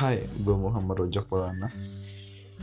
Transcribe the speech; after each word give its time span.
Hai, 0.00 0.24
gue 0.24 0.56
Muhammad 0.56 1.04
Rojak 1.04 1.28
Polana 1.28 1.68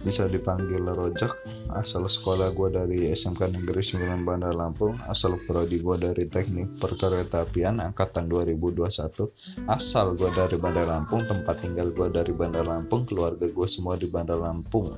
Bisa 0.02 0.26
dipanggil 0.26 0.82
Rojak 0.82 1.38
Asal 1.70 2.10
sekolah 2.10 2.50
gue 2.50 2.74
dari 2.74 3.14
SMK 3.14 3.54
Negeri 3.54 3.78
9 3.86 4.26
Bandar 4.26 4.58
Lampung 4.58 4.98
Asal 5.06 5.38
prodi 5.46 5.78
gue 5.78 6.02
dari 6.02 6.26
Teknik 6.26 6.82
Perkeretaapian 6.82 7.78
Angkatan 7.78 8.26
2021 8.26 9.70
Asal 9.70 10.18
gue 10.18 10.34
dari 10.34 10.58
Bandar 10.58 10.90
Lampung 10.90 11.30
Tempat 11.30 11.62
tinggal 11.62 11.94
gue 11.94 12.10
dari 12.10 12.34
Bandar 12.34 12.66
Lampung 12.66 13.06
Keluarga 13.06 13.46
gue 13.46 13.68
semua 13.70 14.02
di 14.02 14.10
Bandar 14.10 14.42
Lampung. 14.42 14.98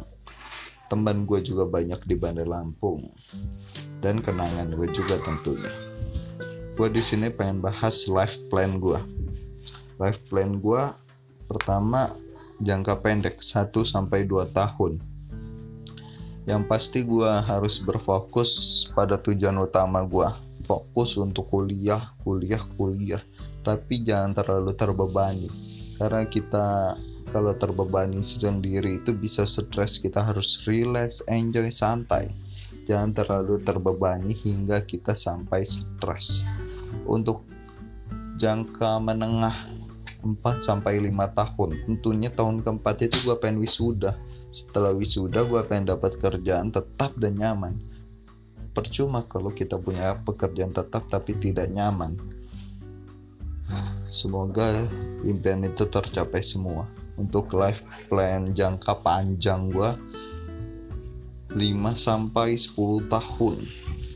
Teman 0.88 1.27
gue 1.27 1.44
juga 1.44 1.67
banyak 1.67 2.08
di 2.08 2.16
Bandar 2.16 2.48
Lampung. 2.48 3.12
Dan 3.99 4.23
kenangan 4.23 4.80
gue 4.80 4.88
juga 4.95 5.20
tentunya. 5.27 5.76
Gue 6.80 6.88
di 6.88 7.03
sini 7.03 7.27
pengen 7.35 7.59
bahas 7.59 8.08
life 8.08 8.40
plan 8.48 8.80
gue 8.80 8.95
Life 9.99 10.23
plan 10.31 10.55
gue 10.55 10.81
Pertama, 11.49 12.13
jangka 12.59 12.99
pendek 12.99 13.40
1 13.40 13.72
sampai 13.88 14.27
2 14.27 14.52
tahun. 14.52 15.00
Yang 16.44 16.63
pasti 16.67 17.00
gue 17.05 17.30
harus 17.30 17.80
berfokus 17.80 18.84
pada 18.91 19.16
tujuan 19.20 19.55
utama 19.63 20.04
gue. 20.04 20.27
Fokus 20.67 21.16
untuk 21.17 21.50
kuliah, 21.50 22.14
kuliah, 22.22 22.62
kuliah. 22.77 23.23
Tapi 23.64 24.03
jangan 24.03 24.34
terlalu 24.36 24.73
terbebani. 24.76 25.50
Karena 26.00 26.23
kita 26.26 26.95
kalau 27.30 27.53
terbebani 27.53 28.26
sendiri 28.26 28.98
itu 29.02 29.14
bisa 29.14 29.45
stres. 29.45 30.02
Kita 30.02 30.26
harus 30.26 30.66
relax, 30.66 31.22
enjoy, 31.30 31.70
santai. 31.70 32.34
Jangan 32.89 33.14
terlalu 33.14 33.62
terbebani 33.62 34.34
hingga 34.34 34.81
kita 34.81 35.14
sampai 35.14 35.62
stres. 35.62 36.41
Untuk 37.05 37.45
jangka 38.41 38.98
menengah 38.98 39.78
4 40.20 40.59
sampai 40.59 41.00
5 41.00 41.31
tahun. 41.31 41.70
Tentunya 41.88 42.30
tahun 42.31 42.59
keempat 42.59 43.08
itu 43.08 43.17
gue 43.23 43.36
pengen 43.39 43.64
wisuda. 43.64 44.20
Setelah 44.52 44.92
wisuda 44.92 45.48
gue 45.48 45.61
pengen 45.64 45.95
dapat 45.95 46.20
kerjaan 46.20 46.73
tetap 46.73 47.16
dan 47.16 47.39
nyaman. 47.39 47.80
Percuma 48.76 49.23
kalau 49.26 49.50
kita 49.50 49.80
punya 49.80 50.20
pekerjaan 50.22 50.76
tetap 50.76 51.08
tapi 51.08 51.36
tidak 51.39 51.72
nyaman. 51.72 52.20
Semoga 54.09 54.89
impian 55.22 55.61
itu 55.64 55.86
tercapai 55.86 56.42
semua. 56.42 56.89
Untuk 57.20 57.52
life 57.54 57.83
plan 58.09 58.52
jangka 58.56 59.06
panjang 59.06 59.70
gue 59.70 59.92
5 61.50 61.58
sampai 61.98 62.58
10 62.58 63.09
tahun. 63.09 63.56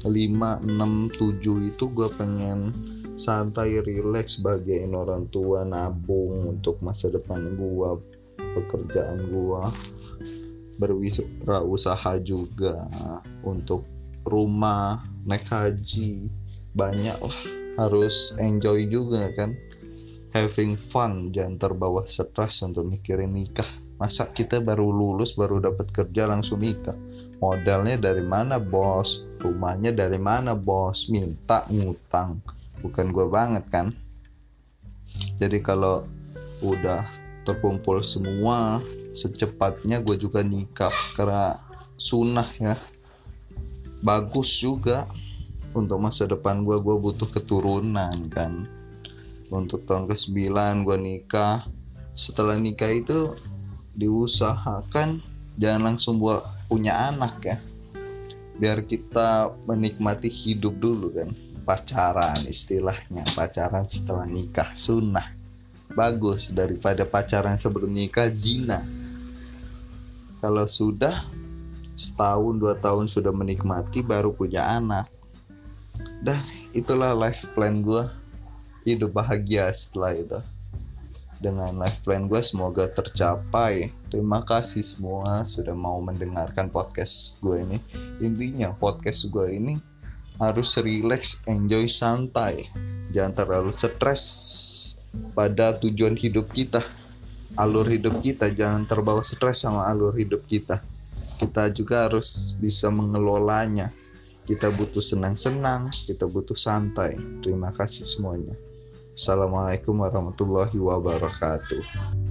5, 0.03 0.09
6, 0.11 1.15
7 1.15 1.71
itu 1.71 1.83
gue 1.87 2.09
pengen 2.19 2.92
santai 3.17 3.77
relax 3.81 4.41
sebagai 4.41 4.81
orang 4.89 5.29
tua 5.29 5.61
nabung 5.61 6.57
untuk 6.57 6.81
masa 6.81 7.09
depan 7.13 7.53
gua 7.57 7.97
pekerjaan 8.37 9.29
gua. 9.29 9.73
Berwirausaha 10.73 12.17
juga 12.25 12.89
untuk 13.45 13.85
rumah 14.25 15.05
naik 15.23 15.45
haji. 15.45 16.27
Banyak 16.73 17.17
lah 17.21 17.39
harus 17.77 18.33
enjoy 18.41 18.89
juga 18.89 19.29
kan. 19.37 19.53
Having 20.33 20.81
fun 20.81 21.29
jangan 21.29 21.61
terbawa 21.61 22.09
stres 22.09 22.65
untuk 22.65 22.89
mikirin 22.89 23.37
nikah. 23.37 23.69
Masa 24.01 24.25
kita 24.33 24.57
baru 24.57 24.89
lulus 24.89 25.37
baru 25.37 25.61
dapat 25.61 25.93
kerja 25.93 26.25
langsung 26.25 26.65
nikah? 26.65 26.97
Modalnya 27.37 28.09
dari 28.09 28.25
mana 28.25 28.57
bos? 28.57 29.21
Rumahnya 29.37 29.93
dari 29.93 30.17
mana 30.17 30.57
bos? 30.57 31.05
Minta 31.13 31.69
ngutang 31.69 32.41
bukan 32.81 33.13
gue 33.13 33.27
banget 33.29 33.65
kan? 33.69 33.93
Jadi 35.37 35.61
kalau 35.61 36.07
udah 36.63 37.05
terkumpul 37.43 38.01
semua 38.01 38.79
secepatnya 39.13 40.01
gue 40.01 40.17
juga 40.17 40.41
nikah 40.41 40.93
karena 41.13 41.59
sunnah 41.99 42.49
ya. 42.57 42.75
Bagus 44.01 44.49
juga. 44.57 45.05
Untuk 45.73 45.97
masa 45.97 46.29
depan 46.29 46.61
gue 46.61 46.77
gue 46.77 46.95
butuh 47.01 47.25
keturunan 47.33 48.29
kan? 48.29 48.69
Untuk 49.49 49.89
tahun 49.89 50.05
ke 50.05 50.13
9 50.13 50.85
gue 50.85 50.97
nikah. 51.01 51.65
Setelah 52.13 52.61
nikah 52.61 52.93
itu 52.93 53.33
diusahakan 53.97 55.21
jangan 55.57 55.93
langsung 55.93 56.21
buat 56.21 56.45
punya 56.69 57.09
anak 57.09 57.41
ya. 57.41 57.57
Biar 58.53 58.85
kita 58.85 59.49
menikmati 59.65 60.29
hidup 60.29 60.77
dulu 60.77 61.09
kan 61.09 61.52
pacaran 61.63 62.43
istilahnya. 62.45 63.23
Pacaran 63.31 63.87
setelah 63.87 64.27
nikah 64.27 64.75
sunnah. 64.75 65.31
Bagus 65.95 66.51
daripada 66.51 67.07
pacaran 67.07 67.55
sebelum 67.55 67.89
nikah 67.89 68.27
zina. 68.29 68.83
Kalau 70.43 70.67
sudah 70.67 71.23
setahun 71.95 72.59
dua 72.59 72.75
tahun 72.75 73.07
sudah 73.07 73.31
menikmati 73.31 74.03
baru 74.03 74.35
punya 74.35 74.67
anak. 74.67 75.07
Dah 76.19 76.43
itulah 76.75 77.15
life 77.15 77.47
plan 77.55 77.79
gue 77.79 78.03
hidup 78.83 79.15
bahagia 79.15 79.71
setelah 79.71 80.11
itu. 80.11 80.39
Dengan 81.39 81.75
life 81.75 82.03
plan 82.03 82.27
gue 82.27 82.39
semoga 82.43 82.91
tercapai. 82.91 83.91
Terima 84.11 84.43
kasih 84.43 84.83
semua 84.83 85.47
sudah 85.47 85.75
mau 85.75 85.99
mendengarkan 86.03 86.67
podcast 86.67 87.39
gue 87.39 87.63
ini. 87.63 87.77
Intinya 88.19 88.75
podcast 88.75 89.27
gue 89.31 89.47
ini 89.51 89.92
harus 90.37 90.75
relax, 90.77 91.37
enjoy 91.45 91.85
santai. 91.89 92.69
Jangan 93.13 93.33
terlalu 93.33 93.71
stres 93.73 94.23
pada 95.37 95.77
tujuan 95.77 96.17
hidup 96.17 96.49
kita. 96.49 96.81
Alur 97.53 97.85
hidup 97.85 98.17
kita 98.25 98.49
jangan 98.49 98.89
terbawa 98.89 99.21
stres 99.21 99.61
sama 99.61 99.85
alur 99.85 100.17
hidup 100.17 100.45
kita. 100.49 100.81
Kita 101.37 101.69
juga 101.69 102.09
harus 102.09 102.57
bisa 102.57 102.89
mengelolanya. 102.89 103.93
Kita 104.43 104.67
butuh 104.73 104.99
senang-senang, 104.99 105.93
kita 106.09 106.25
butuh 106.27 106.57
santai. 106.57 107.15
Terima 107.39 107.71
kasih 107.71 108.03
semuanya. 108.03 108.57
Assalamualaikum 109.13 109.93
warahmatullahi 110.01 110.75
wabarakatuh. 110.75 112.22